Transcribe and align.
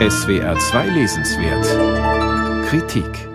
SWR 0.00 0.58
2 0.58 0.88
Lesenswert 0.88 1.64
Kritik 2.68 3.28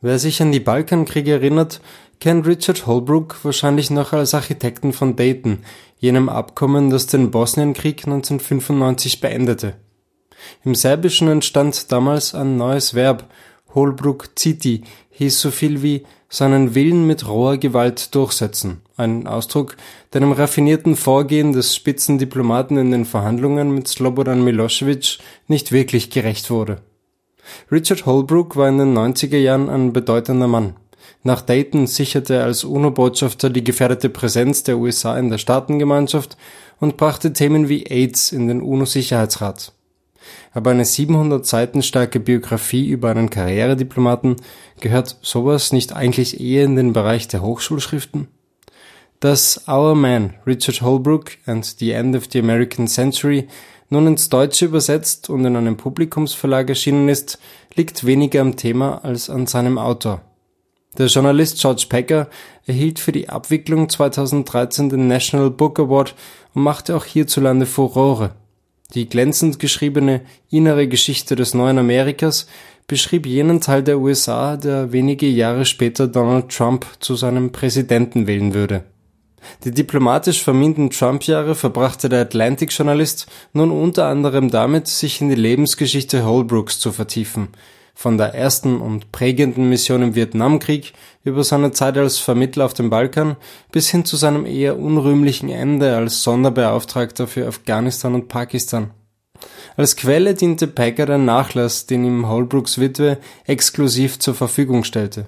Wer 0.00 0.20
sich 0.20 0.40
an 0.40 0.52
die 0.52 0.60
Balkankriege 0.60 1.32
erinnert, 1.32 1.80
kennt 2.20 2.46
Richard 2.46 2.86
Holbrooke 2.86 3.36
wahrscheinlich 3.42 3.90
noch 3.90 4.12
als 4.12 4.34
Architekten 4.34 4.92
von 4.92 5.16
Dayton, 5.16 5.64
jenem 5.98 6.28
Abkommen, 6.28 6.90
das 6.90 7.08
den 7.08 7.32
Bosnienkrieg 7.32 8.06
1995 8.06 9.20
beendete. 9.20 9.74
Im 10.64 10.76
Serbischen 10.76 11.26
entstand 11.26 11.90
damals 11.90 12.36
ein 12.36 12.56
neues 12.56 12.94
Verb, 12.94 13.28
Holbrooke 13.74 14.28
City, 14.38 14.84
hieß 15.18 15.40
so 15.40 15.50
viel 15.50 15.82
wie 15.82 16.04
seinen 16.28 16.76
Willen 16.76 17.04
mit 17.06 17.26
roher 17.26 17.58
Gewalt 17.58 18.14
durchsetzen, 18.14 18.82
ein 18.96 19.26
Ausdruck, 19.26 19.76
der 20.12 20.20
dem 20.20 20.30
raffinierten 20.30 20.94
Vorgehen 20.94 21.52
des 21.52 21.74
Spitzendiplomaten 21.74 22.76
in 22.76 22.92
den 22.92 23.04
Verhandlungen 23.04 23.74
mit 23.74 23.88
Slobodan 23.88 24.44
Milosevic 24.44 25.18
nicht 25.48 25.72
wirklich 25.72 26.10
gerecht 26.10 26.50
wurde. 26.50 26.82
Richard 27.72 28.06
Holbrooke 28.06 28.54
war 28.54 28.68
in 28.68 28.78
den 28.78 28.96
90er 28.96 29.38
Jahren 29.38 29.68
ein 29.68 29.92
bedeutender 29.92 30.46
Mann. 30.46 30.76
Nach 31.24 31.40
Dayton 31.40 31.88
sicherte 31.88 32.34
er 32.34 32.44
als 32.44 32.62
UNO-Botschafter 32.62 33.50
die 33.50 33.64
gefährdete 33.64 34.10
Präsenz 34.10 34.62
der 34.62 34.78
USA 34.78 35.18
in 35.18 35.30
der 35.30 35.38
Staatengemeinschaft 35.38 36.36
und 36.78 36.96
brachte 36.96 37.32
Themen 37.32 37.68
wie 37.68 37.86
AIDS 37.86 38.30
in 38.30 38.46
den 38.46 38.62
UNO-Sicherheitsrat 38.62 39.72
aber 40.52 40.70
eine 40.70 40.84
700 40.84 41.46
Seiten 41.46 41.82
starke 41.82 42.20
Biografie 42.20 42.88
über 42.88 43.10
einen 43.10 43.30
Karrierediplomaten, 43.30 44.36
gehört 44.80 45.16
sowas 45.22 45.72
nicht 45.72 45.92
eigentlich 45.92 46.40
eher 46.40 46.64
in 46.64 46.76
den 46.76 46.92
Bereich 46.92 47.28
der 47.28 47.42
Hochschulschriften? 47.42 48.28
Dass 49.20 49.66
Our 49.68 49.94
Man, 49.94 50.34
Richard 50.46 50.82
Holbrooke 50.82 51.32
and 51.46 51.64
the 51.64 51.90
End 51.92 52.14
of 52.14 52.26
the 52.30 52.38
American 52.38 52.86
Century 52.86 53.48
nun 53.90 54.06
ins 54.06 54.28
Deutsche 54.28 54.66
übersetzt 54.66 55.30
und 55.30 55.44
in 55.44 55.56
einem 55.56 55.76
Publikumsverlag 55.76 56.68
erschienen 56.68 57.08
ist, 57.08 57.38
liegt 57.74 58.04
weniger 58.04 58.40
am 58.40 58.56
Thema 58.56 59.04
als 59.04 59.30
an 59.30 59.46
seinem 59.46 59.78
Autor. 59.78 60.20
Der 60.98 61.06
Journalist 61.06 61.60
George 61.60 61.86
Packer 61.88 62.28
erhielt 62.66 62.98
für 62.98 63.12
die 63.12 63.28
Abwicklung 63.28 63.88
2013 63.88 64.88
den 64.88 65.06
National 65.06 65.50
Book 65.50 65.78
Award 65.78 66.14
und 66.54 66.62
machte 66.62 66.96
auch 66.96 67.04
hierzulande 67.04 67.66
Furore. 67.66 68.32
Die 68.94 69.06
glänzend 69.06 69.58
geschriebene 69.58 70.22
Innere 70.48 70.88
Geschichte 70.88 71.36
des 71.36 71.52
neuen 71.52 71.76
Amerikas 71.76 72.46
beschrieb 72.86 73.26
jenen 73.26 73.60
Teil 73.60 73.82
der 73.82 73.98
USA, 73.98 74.56
der 74.56 74.92
wenige 74.92 75.26
Jahre 75.26 75.66
später 75.66 76.08
Donald 76.08 76.48
Trump 76.48 76.86
zu 76.98 77.14
seinem 77.14 77.52
Präsidenten 77.52 78.26
wählen 78.26 78.54
würde. 78.54 78.84
Die 79.64 79.72
diplomatisch 79.72 80.42
vermieden 80.42 80.88
Trump-Jahre 80.88 81.54
verbrachte 81.54 82.08
der 82.08 82.22
Atlantic-Journalist 82.22 83.26
nun 83.52 83.70
unter 83.70 84.06
anderem 84.06 84.50
damit, 84.50 84.88
sich 84.88 85.20
in 85.20 85.28
die 85.28 85.34
Lebensgeschichte 85.34 86.24
Holbrooks 86.24 86.80
zu 86.80 86.90
vertiefen, 86.90 87.48
von 87.98 88.16
der 88.16 88.32
ersten 88.32 88.80
und 88.80 89.10
prägenden 89.10 89.68
Mission 89.68 90.02
im 90.02 90.14
Vietnamkrieg 90.14 90.92
über 91.24 91.42
seine 91.42 91.72
Zeit 91.72 91.98
als 91.98 92.18
Vermittler 92.18 92.64
auf 92.64 92.72
dem 92.72 92.90
Balkan 92.90 93.34
bis 93.72 93.90
hin 93.90 94.04
zu 94.04 94.14
seinem 94.14 94.46
eher 94.46 94.78
unrühmlichen 94.78 95.48
Ende 95.48 95.96
als 95.96 96.22
Sonderbeauftragter 96.22 97.26
für 97.26 97.48
Afghanistan 97.48 98.14
und 98.14 98.28
Pakistan. 98.28 98.90
Als 99.76 99.96
Quelle 99.96 100.34
diente 100.34 100.68
Packard 100.68 101.10
ein 101.10 101.24
Nachlass, 101.24 101.86
den 101.86 102.04
ihm 102.04 102.28
Holbrooks 102.28 102.78
Witwe 102.78 103.18
exklusiv 103.46 104.20
zur 104.20 104.36
Verfügung 104.36 104.84
stellte. 104.84 105.26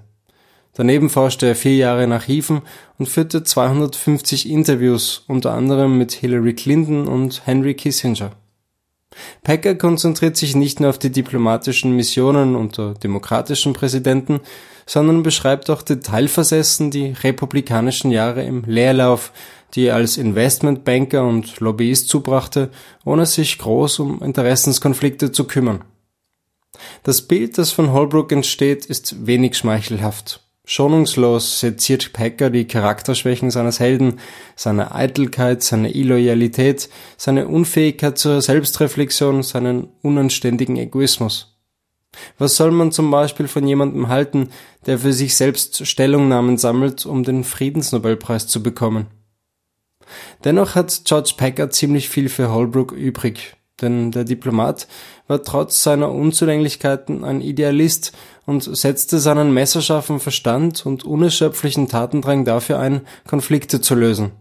Daneben 0.74 1.10
forschte 1.10 1.46
er 1.46 1.56
vier 1.56 1.74
Jahre 1.74 2.06
nach 2.06 2.20
Archiven 2.20 2.62
und 2.98 3.08
führte 3.08 3.42
250 3.42 4.48
Interviews, 4.48 5.24
unter 5.26 5.54
anderem 5.54 5.98
mit 5.98 6.12
Hillary 6.12 6.54
Clinton 6.54 7.08
und 7.08 7.44
Henry 7.46 7.74
Kissinger. 7.74 8.30
Packer 9.42 9.74
konzentriert 9.74 10.36
sich 10.36 10.54
nicht 10.54 10.80
nur 10.80 10.90
auf 10.90 10.98
die 10.98 11.10
diplomatischen 11.10 11.96
Missionen 11.96 12.56
unter 12.56 12.94
demokratischen 12.94 13.72
Präsidenten, 13.72 14.40
sondern 14.86 15.22
beschreibt 15.22 15.70
auch 15.70 15.82
detailversessen 15.82 16.90
die 16.90 17.12
republikanischen 17.22 18.10
Jahre 18.10 18.42
im 18.42 18.64
Leerlauf, 18.66 19.32
die 19.74 19.84
er 19.84 19.94
als 19.94 20.16
Investmentbanker 20.16 21.24
und 21.24 21.60
Lobbyist 21.60 22.08
zubrachte, 22.08 22.70
ohne 23.04 23.26
sich 23.26 23.58
groß 23.58 24.00
um 24.00 24.22
Interessenskonflikte 24.22 25.32
zu 25.32 25.44
kümmern. 25.44 25.84
Das 27.02 27.22
Bild, 27.22 27.58
das 27.58 27.72
von 27.72 27.92
Holbrook 27.92 28.32
entsteht, 28.32 28.86
ist 28.86 29.26
wenig 29.26 29.56
schmeichelhaft. 29.56 30.42
Schonungslos 30.72 31.58
seziert 31.58 32.12
Packer 32.12 32.48
die 32.48 32.64
Charakterschwächen 32.64 33.50
seines 33.50 33.80
Helden, 33.80 34.20
seine 34.54 34.94
Eitelkeit, 34.94 35.64
seine 35.64 35.92
Illoyalität, 35.92 36.88
seine 37.16 37.48
Unfähigkeit 37.48 38.18
zur 38.18 38.40
Selbstreflexion, 38.40 39.42
seinen 39.42 39.88
unanständigen 40.02 40.76
Egoismus. 40.76 41.58
Was 42.38 42.54
soll 42.54 42.70
man 42.70 42.92
zum 42.92 43.10
Beispiel 43.10 43.48
von 43.48 43.66
jemandem 43.66 44.06
halten, 44.06 44.50
der 44.86 45.00
für 45.00 45.12
sich 45.12 45.34
selbst 45.34 45.88
Stellungnahmen 45.88 46.56
sammelt, 46.56 47.04
um 47.04 47.24
den 47.24 47.42
Friedensnobelpreis 47.42 48.46
zu 48.46 48.62
bekommen? 48.62 49.08
Dennoch 50.44 50.76
hat 50.76 51.02
George 51.04 51.32
Packer 51.36 51.70
ziemlich 51.70 52.08
viel 52.08 52.28
für 52.28 52.52
Holbrook 52.52 52.92
übrig, 52.92 53.56
denn 53.82 54.10
der 54.10 54.24
Diplomat 54.24 54.88
war 55.28 55.42
trotz 55.42 55.82
seiner 55.82 56.10
Unzulänglichkeiten 56.12 57.24
ein 57.24 57.40
Idealist 57.40 58.12
und 58.46 58.64
setzte 58.64 59.18
seinen 59.18 59.52
messerscharfen 59.52 60.20
Verstand 60.20 60.84
und 60.84 61.04
unerschöpflichen 61.04 61.88
Tatendrang 61.88 62.44
dafür 62.44 62.78
ein, 62.78 63.02
Konflikte 63.28 63.80
zu 63.80 63.94
lösen. 63.94 64.32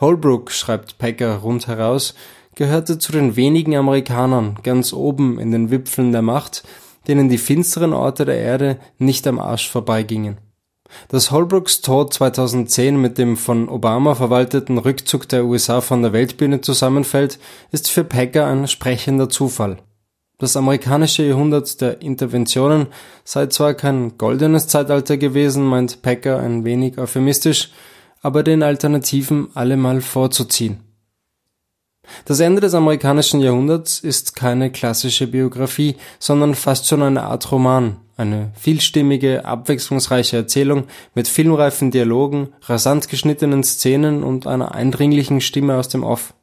Holbrook, 0.00 0.50
schreibt 0.50 0.98
Packer 0.98 1.36
rundheraus, 1.36 2.14
gehörte 2.54 2.98
zu 2.98 3.12
den 3.12 3.36
wenigen 3.36 3.76
Amerikanern 3.76 4.58
ganz 4.62 4.92
oben 4.92 5.38
in 5.38 5.52
den 5.52 5.70
Wipfeln 5.70 6.12
der 6.12 6.22
Macht, 6.22 6.64
denen 7.06 7.28
die 7.28 7.38
finsteren 7.38 7.92
Orte 7.92 8.24
der 8.24 8.38
Erde 8.38 8.78
nicht 8.98 9.26
am 9.26 9.38
Arsch 9.38 9.70
vorbeigingen. 9.70 10.38
Dass 11.08 11.30
Holbrooks 11.30 11.80
Tod 11.80 12.12
2010 12.14 13.00
mit 13.00 13.18
dem 13.18 13.36
von 13.36 13.68
Obama 13.68 14.14
verwalteten 14.14 14.78
Rückzug 14.78 15.28
der 15.28 15.44
USA 15.44 15.80
von 15.80 16.02
der 16.02 16.12
Weltbühne 16.12 16.60
zusammenfällt, 16.60 17.38
ist 17.70 17.90
für 17.90 18.04
Packer 18.04 18.46
ein 18.46 18.66
sprechender 18.68 19.28
Zufall. 19.28 19.78
Das 20.38 20.56
amerikanische 20.56 21.24
Jahrhundert 21.24 21.80
der 21.80 22.00
Interventionen 22.00 22.86
sei 23.24 23.46
zwar 23.46 23.74
kein 23.74 24.16
goldenes 24.18 24.68
Zeitalter 24.68 25.16
gewesen, 25.16 25.64
meint 25.64 26.00
Packer 26.02 26.38
ein 26.38 26.64
wenig 26.64 26.96
euphemistisch, 26.96 27.70
aber 28.22 28.42
den 28.42 28.62
Alternativen 28.62 29.48
allemal 29.54 30.00
vorzuziehen. 30.00 30.78
Das 32.24 32.40
Ende 32.40 32.60
des 32.60 32.74
amerikanischen 32.74 33.40
Jahrhunderts 33.40 34.00
ist 34.00 34.36
keine 34.36 34.70
klassische 34.70 35.26
Biografie, 35.26 35.96
sondern 36.18 36.54
fast 36.54 36.86
schon 36.86 37.02
eine 37.02 37.24
Art 37.24 37.50
Roman, 37.50 37.96
eine 38.18 38.50
vielstimmige, 38.58 39.44
abwechslungsreiche 39.44 40.36
Erzählung 40.36 40.84
mit 41.14 41.28
filmreifen 41.28 41.90
Dialogen, 41.90 42.48
rasant 42.62 43.08
geschnittenen 43.08 43.62
Szenen 43.64 44.22
und 44.22 44.46
einer 44.46 44.74
eindringlichen 44.74 45.40
Stimme 45.40 45.76
aus 45.76 45.88
dem 45.88 46.02
Off. 46.02 46.34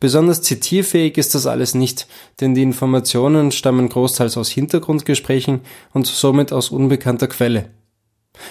Besonders 0.00 0.40
zitierfähig 0.42 1.18
ist 1.18 1.34
das 1.34 1.46
alles 1.46 1.74
nicht, 1.74 2.06
denn 2.40 2.54
die 2.54 2.62
Informationen 2.62 3.52
stammen 3.52 3.88
großteils 3.88 4.38
aus 4.38 4.48
Hintergrundgesprächen 4.48 5.60
und 5.92 6.06
somit 6.06 6.52
aus 6.52 6.70
unbekannter 6.70 7.28
Quelle. 7.28 7.68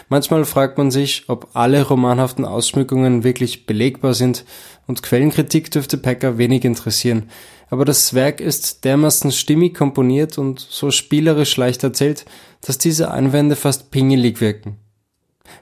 Manchmal 0.09 0.45
fragt 0.45 0.77
man 0.77 0.91
sich, 0.91 1.25
ob 1.27 1.49
alle 1.53 1.83
romanhaften 1.87 2.45
Ausschmückungen 2.45 3.23
wirklich 3.23 3.65
belegbar 3.65 4.13
sind, 4.13 4.45
und 4.87 5.03
Quellenkritik 5.03 5.69
dürfte 5.69 5.97
Packer 5.97 6.37
wenig 6.37 6.63
interessieren, 6.63 7.29
aber 7.69 7.83
das 7.83 8.13
Werk 8.13 8.39
ist 8.39 8.85
dermaßen 8.85 9.31
stimmig 9.31 9.75
komponiert 9.75 10.37
und 10.37 10.59
so 10.59 10.91
spielerisch 10.91 11.57
leicht 11.57 11.83
erzählt, 11.83 12.25
dass 12.61 12.77
diese 12.77 13.11
Einwände 13.11 13.55
fast 13.55 13.91
pingelig 13.91 14.39
wirken. 14.39 14.77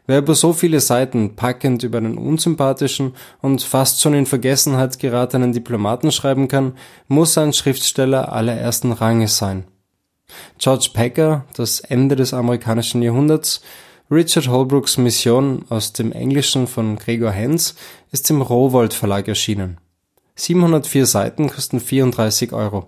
Wer 0.07 0.19
über 0.19 0.35
so 0.35 0.53
viele 0.53 0.79
Seiten 0.79 1.35
packend 1.35 1.83
über 1.83 1.97
einen 1.97 2.17
unsympathischen 2.17 3.13
und 3.41 3.63
fast 3.63 4.01
schon 4.01 4.13
in 4.13 4.25
Vergessenheit 4.25 4.99
geratenen 4.99 5.51
Diplomaten 5.51 6.11
schreiben 6.11 6.47
kann, 6.47 6.73
muss 7.07 7.37
ein 7.37 7.53
Schriftsteller 7.53 8.31
allerersten 8.31 8.91
Ranges 8.91 9.37
sein. 9.37 9.65
George 10.57 10.89
Packer, 10.93 11.45
Das 11.55 11.79
Ende 11.79 12.15
des 12.15 12.33
amerikanischen 12.33 13.01
Jahrhunderts, 13.01 13.61
Richard 14.11 14.47
Holbrooks 14.47 14.97
Mission 14.97 15.65
aus 15.69 15.91
dem 15.91 16.11
Englischen 16.11 16.67
von 16.67 16.95
Gregor 16.97 17.31
Hens 17.31 17.75
ist 18.11 18.29
im 18.29 18.43
Rowold 18.43 18.93
Verlag 18.93 19.27
erschienen. 19.27 19.79
704 20.35 21.07
Seiten 21.07 21.49
kosten 21.49 21.79
34 21.79 22.53
Euro 22.53 22.87